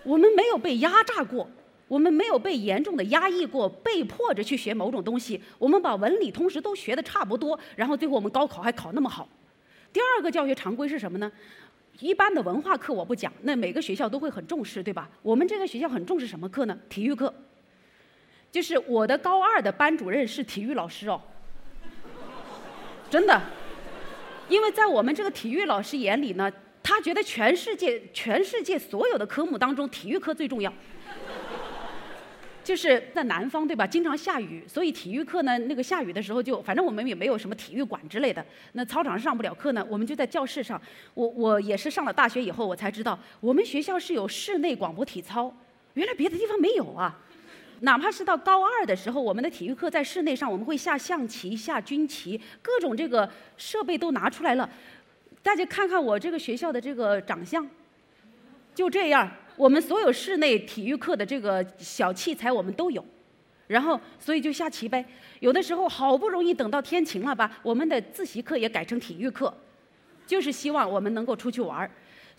[0.04, 1.48] 我们没有被压榨过，
[1.88, 9.28] 我们没有被严重的压抑过，被迫着去学某种东西，我们把文理同时都学的差不多，然后最后我们高考还考那么好。
[9.92, 11.30] 第二个教学常规是什么呢？
[11.98, 15.10] 一般的文化课我不讲，那每个学校都会很重视，对吧？
[15.20, 16.78] 我们这个学校很重视什么课呢？
[16.88, 17.34] 体育课，
[18.50, 21.20] 就是我的高二的班主任是体育老师哦。
[23.10, 23.42] 真的，
[24.48, 30.72] 因为在我们这个体育老师眼里呢，他觉得全世界全世界所有的科目当中，体育课最重要。
[32.62, 38.44] 就是在南方对吧，经常下雨，所以体育课呢，那个下雨的时候就，反正我们也没有什么体育馆之类的，
[38.74, 40.80] 那操场上不了课呢，我们就在教室上。
[41.14, 45.52] 我我也是上了大学以后，我才知道，我们学校是有室内广播体操，
[45.94, 47.18] 原来别的地方没有啊。
[47.80, 54.68] 哪怕是到高二的时候，我们的体育课在室内上，我们会下象棋、下军棋，各种这个设备都拿出来了。
[55.42, 57.66] 大家看看我这个学校的这个长相，
[58.74, 59.30] 就这样。
[59.56, 63.04] 我们所有室内体育课的这个小器材我们都有，
[63.66, 65.04] 然后所以就下棋呗。
[65.40, 69.52] 有的时候好不容易等到天晴了吧，我们的自习课也改成体育课，
[70.26, 71.90] 就是希望我们能够出去玩。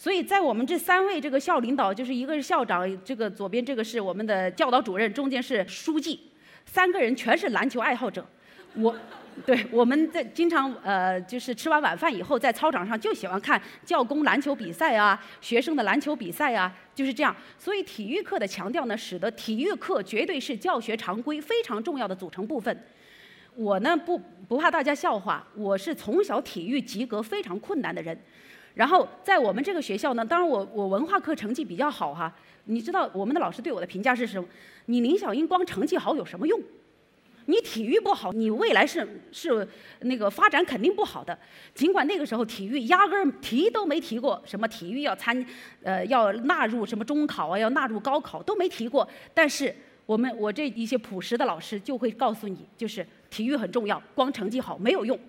[0.01, 6.19] 所以在我们这三位这个校领导，就是一个是校长，这个左边这个是我们的教导主任，中间是书记，
[6.65, 8.25] 三个人全是篮球爱好者。
[8.73, 8.95] 我，
[9.45, 17.35] 对，我们在经常呃，就是吃完晚饭以后，在操场上就喜欢看教工篮球比赛啊，学生的篮球比赛啊，就是这样。
[17.59, 22.75] 所以体育课的强调呢，使得体育课绝对是教学常规非常重要的组成部分。
[23.53, 28.19] 我呢不不怕大家笑话，我是从小体育及格非常困难的人。
[28.73, 32.33] 然后在我们这个学校呢，当然我我文化课成绩比较好哈。
[32.65, 34.47] 你知道我们的老师对我的评价是什么？
[34.85, 36.61] 你林小英光成绩好有什么用？
[37.47, 39.67] 你体育不好，你未来是是
[40.01, 41.37] 那个发展肯定不好的。
[41.73, 45.43] 尽管那个时候体育压根儿提都没提过，什么体育要参
[45.81, 49.05] 呃要纳入什么中考啊，要纳入高考都没提过。
[49.33, 55.19] 但是我们我这一些朴实的老师就会告诉你，就是体育很重要，光成绩好没有用。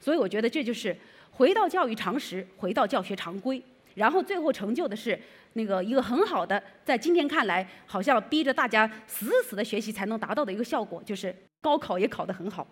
[0.00, 0.96] 所以我觉得这就是。
[1.36, 3.62] 回到教育常识，回到教学常规，
[3.94, 5.18] 然后最后成就的是
[5.52, 12.66] 那个一个很好的，在今天看来好像逼着大家死死的学习才能达到的一个效果，就是高考也考得很好。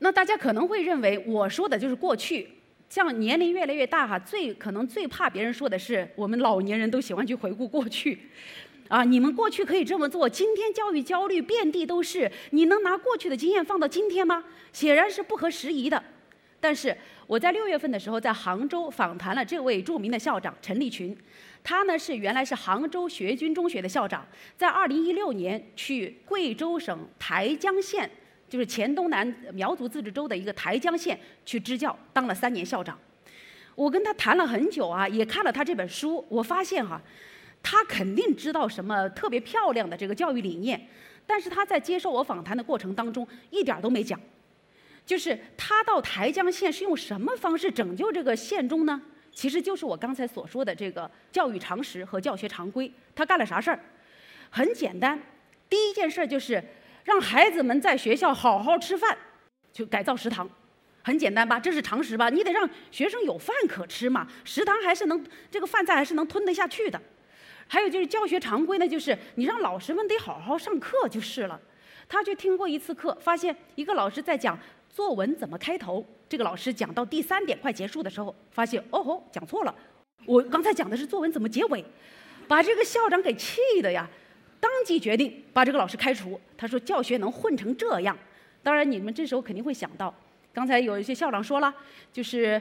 [0.00, 2.48] 那大家可能会认为我说的就是过去，
[2.88, 8.18] 像年龄越来越大哈，最可能最怕别人说的是我们老年人都喜欢去回顾过去。
[8.88, 14.44] 啊，你们过去可以这么做，今天教育焦虑遍地都是，你能拿过去的经验放到今天吗？
[14.72, 16.02] 显然是不合时宜的。
[16.62, 16.96] 但是
[17.26, 21.14] 我在六月份的时候在杭州访谈了这位著名的校长陈立群，
[21.64, 24.24] 他呢是原来是杭州学军中学的校长，
[24.56, 28.08] 在二零一六年去贵州省台江县，
[28.48, 32.96] 就是黔东南苗族自治州的一个台江县去支教，当了三年校长。
[33.74, 37.02] 我跟他谈了很久啊，也看了他这本书，我发现哈，
[37.60, 40.80] 他肯定知道什么特别漂亮的这个教育理念，
[41.26, 44.20] 但是他在接受我访谈的过程当中一点都没讲。
[45.12, 48.98] 就是他到台江县是用什么方式拯救这个县中呢？
[49.30, 52.90] 其实就是我刚才所说的这个教育常识和教学常规。
[53.14, 53.78] 他干了啥事儿？
[54.48, 55.20] 很简单，
[55.68, 56.64] 第一件事儿就是
[57.04, 59.14] 让孩子们在学校好好吃饭，
[59.70, 60.48] 就改造食堂。
[61.02, 61.60] 很简单吧？
[61.60, 62.30] 这是常识吧？
[62.30, 66.98] 你得让学生有饭可吃嘛，食堂还是能这个饭菜还是能吞得下去的。
[67.68, 71.60] 还有就是教学常规呢，就是你让老师们得好好上课就是了。
[72.08, 74.58] 他去听过一次课，发现一个老师在讲。
[74.92, 76.04] 作文怎么开头？
[76.28, 79.74] 这个老师讲到第三点快结束的时候，发现哦吼讲错了，
[80.26, 81.82] 我刚才讲的是作文怎么结尾，
[82.46, 84.06] 把这个校长给气的呀，
[84.60, 86.38] 当即决定把这个老师开除。
[86.58, 88.16] 他说教学能混成这样，
[88.62, 90.14] 当然你们这时候肯定会想到，
[90.52, 91.74] 刚才有一些校长说了，
[92.12, 92.60] 就是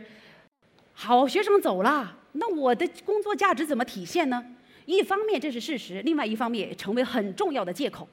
[0.94, 4.42] 好学生走了，那我的工作价值怎么体现呢？
[4.86, 8.08] 一方面这是事实，另外一方面也成为很重要的借口。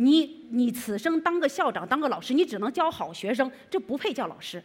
[0.00, 4.62] 你你此生当个校长，当个老师，你只能教好学生，这不配叫老师。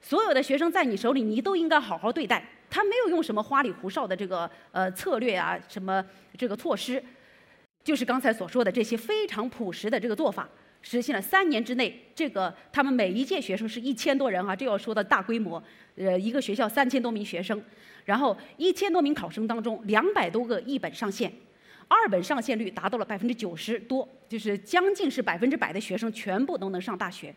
[0.00, 2.42] 所有的学生在你手里，你都应该好好对待。
[2.70, 6.02] 他没有用什么花里胡哨的这个呃策略啊，什么
[6.38, 7.02] 这个措施，
[7.84, 10.48] 就是刚才所说的这些非常朴实的这个做法，
[10.80, 15.62] 实现了三年之内，这个他们每一届学生是一千多人啊，这要说的大规模，
[15.96, 17.62] 呃，一个学校三千多名学生，
[18.06, 21.30] 然后一千多名考生当中，两百多个一本上线。
[21.88, 27.34] 二本上线率达到了百分之九十多，就是将近是百分之百的学生全部都能上大学。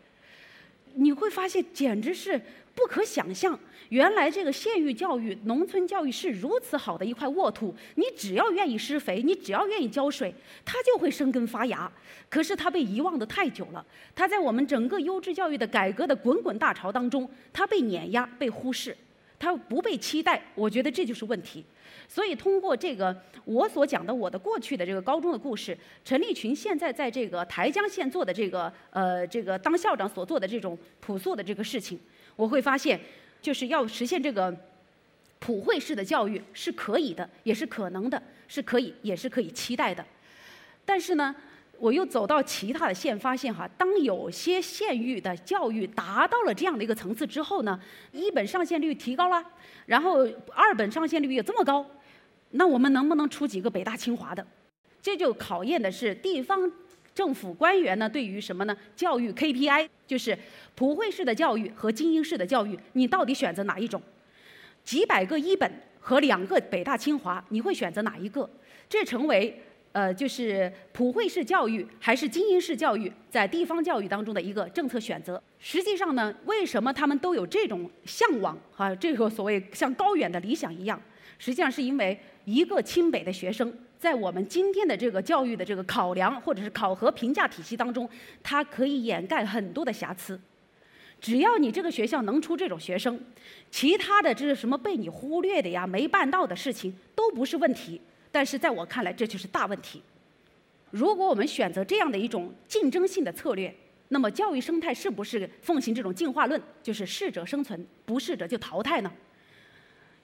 [0.94, 2.40] 你会发现，简直是
[2.74, 3.58] 不可想象。
[3.90, 10.34] 原来这个县域教育、农村教育是如此好的一块沃土，你只要愿意施肥，你只要愿意浇水，
[10.64, 11.90] 它就会生根发芽。
[12.28, 13.84] 可是它被遗忘的太久了，
[14.14, 18.96] 它在我们整个优质教育的改革的滚滚大潮当中，它被碾压、被忽视，
[19.38, 20.42] 他不被期待。
[20.54, 21.64] 我觉得这就是问题。
[22.06, 31.98] 所以，通过这个我所讲的我的过去的这个高中的故事，陈立群现在在这个台江县做的这个呃这个当校长所做的这种朴素的这个事情，
[32.34, 32.98] 我会发现，
[33.42, 34.56] 就是要实现这个
[35.38, 40.02] 普惠式的教育是可以的，也是可能的，是可以也是可以期待的。
[40.86, 41.36] 但是呢，
[41.78, 47.80] 我又走到其他的县，发现哈，当有些县域的教育达到了这样的一个层次之后呢，
[48.12, 49.44] 一本上线率提高了，
[49.86, 51.84] 然后二本上线率也这么高。
[52.50, 54.46] 那我们能不能出几个北大清华的？
[55.00, 56.70] 这就考验的是地方
[57.14, 58.76] 政府官员呢，对于什么呢？
[58.96, 60.36] 教育 KPI 就是
[60.74, 64.02] 普惠式的教育和精英式的教育，你到底选择哪一种？
[64.82, 68.48] 几百个一本和两个北大清华，你会选择哪一个？
[68.88, 69.62] 这成为
[69.98, 75.42] 呃，就是普惠式教育还是精英式教育在地方教育当中的一个政策选择。
[75.58, 78.94] 实际上呢，为什么他们都有这种向往啊？
[78.94, 81.02] 这个所谓像高远的理想一样，
[81.36, 82.16] 实际上是因为。
[82.44, 88.08] 一个清北的学生，在我们今天的这个教育的这个考量或者是考核评价体系当中，
[88.42, 90.40] 它可以掩盖很多的瑕疵。
[91.20, 93.20] 只要你这个学校能出这种学生，
[93.70, 98.00] 其他的这是什么被你忽略的呀、没办到的事情都不是问题。
[98.30, 100.02] 但是在我看来，这就是大问题。
[100.90, 103.74] 如果我们选择这样的一种竞争性的策略，
[104.08, 109.12] 那么教育生态是不是奉行这种进化论，就是适者生存，不适者就淘汰呢？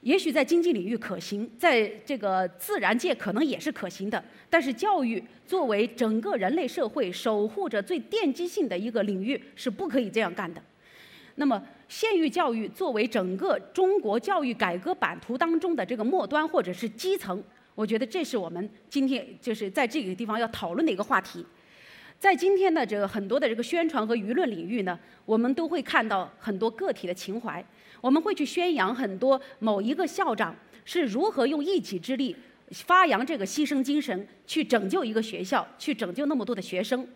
[0.01, 4.23] 也许在经济领域可行，在这个自然界可能也是可行的。
[4.51, 10.63] 但是教育作为整个人类社会守护着最奠基性的一个领域，是不可以这样干的。
[11.37, 17.43] 那么县域教育作为整个中国教育改革版图当中的这个末端或者是基层，
[17.75, 21.45] 我觉得这是我们今天就是在这个地方要讨论的一个话题。
[22.19, 27.63] 在今天的这个很多的这个宣传和舆论领域呢，我们都会看到很多个体的情怀。
[28.01, 30.55] 我们会去宣扬很多某一个校长
[30.85, 32.35] 是如何用一己之力
[32.71, 37.07] 发扬这个牺牲精神，去拯救一个学校，去拯救那么多的学生。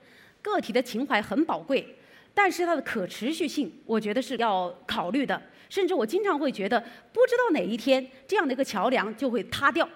[0.42, 1.96] 个体的情怀很宝贵，
[2.34, 5.40] 但是它的可持续性，我觉得是要考虑的。
[5.68, 6.80] 甚至我经常会觉得，
[7.12, 9.88] 不知道哪一天这样的一个桥梁就会塌掉。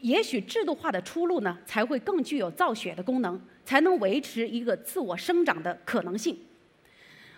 [0.00, 6.38] 也许制度化的出路呢，才会更具有造血的功能，才能维持一个自我生长的可能性。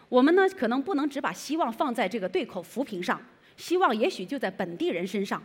[0.09, 3.21] 我们呢，可能不能只把希望放在这个对口扶贫上，
[3.57, 5.43] 希望也许就在本地人身上。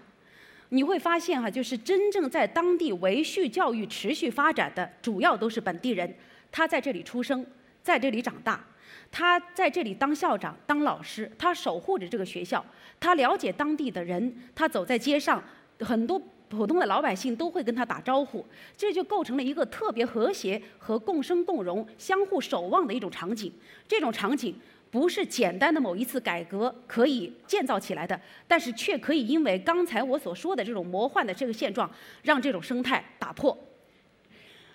[0.69, 6.11] 你会发现哈，就是真正在当地维续教育、持续发展的，主要都是本地人。
[6.51, 7.45] 他在这里出生，
[7.83, 8.65] 在这里长大，
[9.11, 12.65] 他在这里当校长、当老师，他守护着这个学校，
[12.99, 15.43] 他了解当地的人，他走在街上，
[15.81, 16.19] 很多
[16.49, 18.45] 普通的老百姓都会跟他打招呼，
[18.77, 23.51] 这就构成了一个特别和谐和共生共荣、相互守望的一种场景。
[23.87, 24.55] 这种场景。
[24.91, 28.17] 不是简单的某一次改革可以建造起来的，
[28.47, 31.89] 但是却可以因为刚才我所说的这种魔幻的这个现状，
[32.21, 33.57] 让这种生态打破。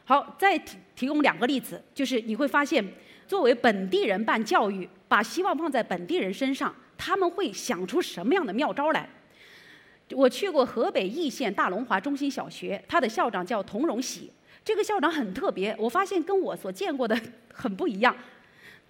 [0.05, 2.85] 好，再提提供两个例子，就是你会发现，
[3.27, 9.09] 作为本地人办教育，把希望放在本地人身上，他们会想出什么样的妙招来？
[10.13, 14.31] 我去过河北易县大龙华中心小学，他的校长叫童荣喜，
[14.65, 17.19] 这个校长很特别，我发现跟我所见过的
[17.53, 18.17] 很不一样。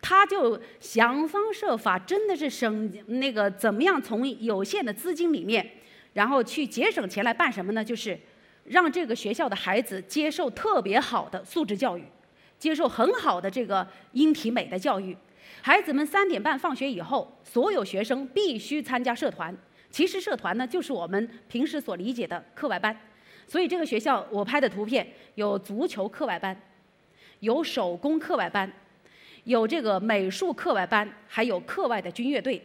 [0.02, 5.70] 他就想方设法，真的是省那个怎么样从有限的资金里面，
[6.14, 7.84] 然后去节省钱来办什么呢？
[7.84, 8.18] 就是
[8.64, 12.04] 让这个学校的孩子接受特别好的素质教育，
[12.58, 15.14] 接受很好的这个音体美的教育。
[15.60, 19.54] 孩子们三点半放学以后，所有学生必须参加社团。
[19.91, 22.97] 其实社团呢，就是我们平时所理解的课外班。
[23.47, 26.57] 所以这个学校我拍的图片有足球课外班，
[27.41, 28.70] 有手工课外班。
[29.45, 32.62] 有这个美术课外班，还有课外的军乐队。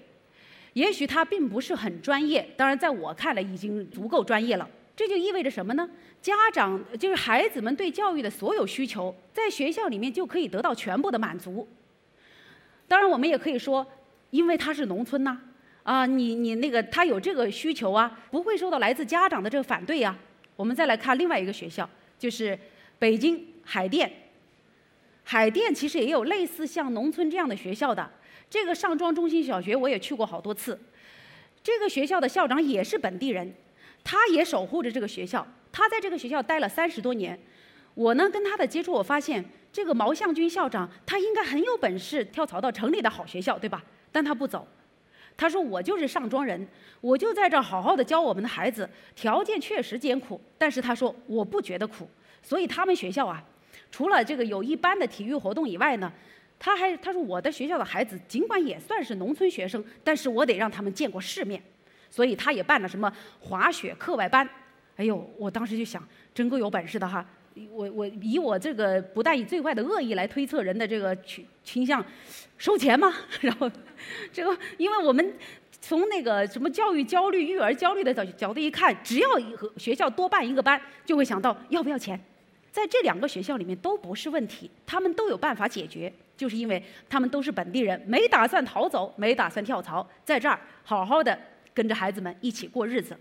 [0.74, 4.70] 也许它并不是很专业，当然在我看来已经足够专业了。
[4.94, 5.90] 这就意味着什么呢？
[6.22, 11.66] 家长就是孩子们对教育的所有需求，在学校里面就可以得到全部的满足。
[12.88, 13.88] 当然，我们也可以说，
[14.32, 15.40] 因为它是农村呐，
[15.86, 20.18] 啊你你那个他有这个需求啊，不会受到来自家长的这个反对呀。
[20.56, 22.58] 我们再来看另外一个学校，就是
[22.98, 24.12] 北京海淀。
[25.24, 28.12] 海淀其实也有类似像农村这样的学校的，
[28.50, 30.80] 这个上庄中心小学我也去过好多次。
[31.64, 33.54] 这个学校的校长也是本地人，
[34.04, 37.40] 他也守护着这个学校，他在这个学校待了三十多年。
[37.94, 43.84] 我呢跟他的接触，我发现这个毛向军校长他应该很有本事，跳槽到城里的好学校，对吧？
[44.12, 44.68] 但他不走，
[45.38, 46.68] 他说我就是上庄人，
[47.02, 52.10] 我就在这好好的教我们的孩子，条件确实艰苦，但是他说我不觉得苦，
[52.42, 53.44] 所以他们学校啊。
[53.92, 56.12] 除了这个有一般的体育活动以外呢，
[56.58, 61.62] 他还他说我的学校的孩子尽管也算是农村学生，但是我得让他们见过世面，
[62.10, 64.50] 所以他也办了什么滑雪课外班。
[64.96, 66.02] 哎呦，我当时就想，
[66.34, 67.26] 真够有本事的哈！
[67.72, 72.04] 我我以我这个不带以最坏的恶意来推测人的这个倾倾向，
[72.58, 73.14] 收钱吗？
[73.42, 73.72] 然后
[74.32, 75.34] 这个，因为我们
[75.82, 79.30] 从那个什么教育焦虑、育儿焦虑的角角度一看，只要
[79.78, 82.20] 学校多办一个班，就会想到要不要钱。
[82.72, 91.40] 在这两个学校里面都不是问题，他们都有办法解决，就是因为他们都是本地人，没打算逃走，没打算跳槽，在这儿好好的
[91.74, 93.16] 跟着孩子们一起过日子。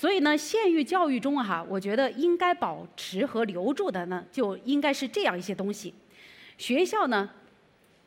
[0.00, 5.92] 所以呢，县域教育中，哈，我觉得应该保持和留住的呢，就应该是这样一些东西。
[6.56, 7.28] 学校呢，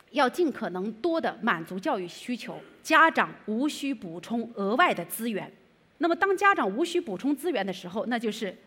[0.10, 5.54] 要尽可能多的满足教育需求，家长无需补充额外的资源。
[6.00, 8.58] 那么，当家长无需补充资源的时候，那就是。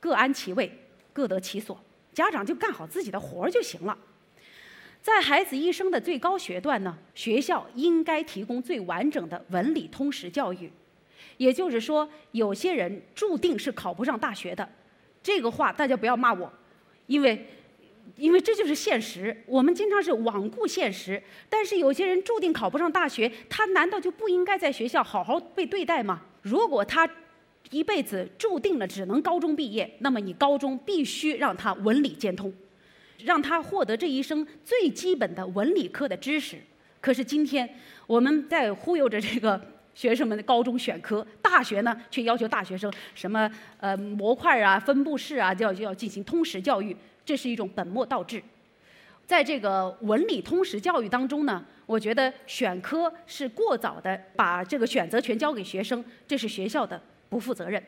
[0.00, 0.70] 各安其位，
[1.12, 1.78] 各得其所，
[2.14, 3.98] 家长就干好自己的活儿就行了。
[5.02, 10.72] 在孩子一生的最高学段呢，学校应该提供最完整的文理通识教育。
[11.36, 14.68] 也就是说，有些人注定是考不上大学的，
[15.22, 16.52] 这个话大家不要骂我，
[17.06, 17.46] 因为，
[18.16, 19.36] 因为这就是现实。
[19.46, 26.22] 我们经常是罔顾现实，但是有些人注定考不上大学，他难道就不应该在学校好好被对待吗？
[26.42, 27.08] 如果他。
[27.70, 32.52] 一辈子注定了只能高中毕业，那么你高中必须让他文理兼通，
[33.24, 36.58] 让他获得这一生最基本的文理科的知识。
[37.00, 37.68] 可是今天
[38.06, 39.60] 我们在忽悠着这个
[39.94, 48.42] 学生们的高中选科，大学呢却要求大学生什么呃模块啊、分布式啊，就要就要进行通识教育，这是一种本末倒置。
[49.26, 57.00] 在这个文理通识教育当中呢，我觉得选科是过早的把这个选择权交给学生，这是学校的。
[57.30, 57.82] 不负责任。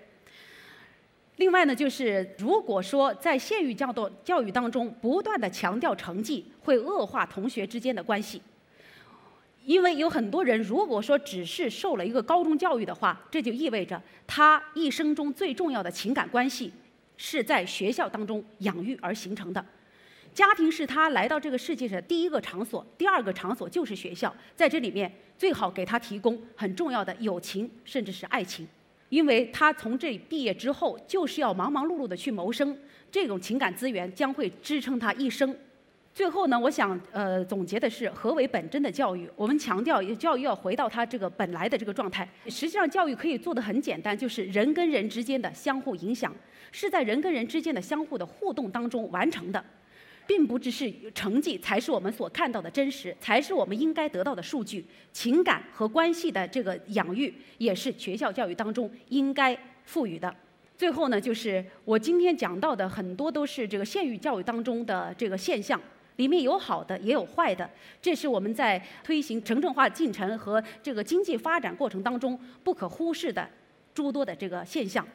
[1.37, 8.43] 另外呢，就是如果说在县域教育教育当中不断的强调成绩，会恶化同学之间的关系。
[9.67, 16.73] 因为有很多人，如果说只是受了一个高中教育的话，这就意味着他一生中最重要的情感关系
[17.17, 19.65] 是在学校当中养育而形成的。
[20.33, 24.33] 家庭是他来到这个世界上第一个场所，第二个场所就是学校。
[24.55, 28.65] 在这里面，最好给他提供很重要的友情，甚至是爱情。
[29.09, 32.79] 因为他从这毕业之后，就是要忙忙碌碌的去谋生，
[33.11, 35.57] 这种情感资源将会支撑他一生
[36.17, 39.29] 最后呢，我想呃总结的是何为本真的教育？
[39.37, 42.27] 我们强调教育要回到它这个本来的这个状态。
[42.47, 46.35] 实际上，教育可以做的很简单，就是人跟人之间的相互影响，
[46.73, 49.63] 是在人跟人之间的相互的互动当中完成的，
[50.27, 54.83] 并不只是成绩才是我们所看到的真实，才是我们应该得到的数据。
[55.13, 59.55] 情感和关系的这个养育，也是学校教育当中应该
[59.85, 60.35] 赋予的。
[60.79, 65.79] 最后呢，就是我今天讲到的很多都是这个县域教育当中的这个现象。
[66.17, 67.69] 里面有好的，也有坏的，
[68.01, 73.49] 这是我们在推行城镇化进程和这个经济发展过程当中不可忽视的
[73.95, 75.07] 诸多的这个现象。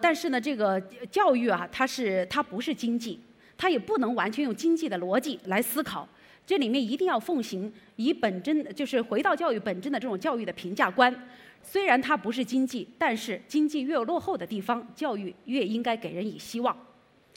[0.00, 0.80] 但是呢，这个
[1.10, 3.20] 教育啊，它是它不是经济，
[3.56, 6.06] 它也不能完全用经济的逻辑来思考。
[6.46, 11.14] 这里面一定要奉行以本真，就是回到教育本真的这种教育的评价观。
[11.62, 16.76] 虽然它不是经济，但是经济越落后的地方，教育越应该给人以希望。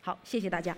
[0.02, 0.76] 好，谢谢大家。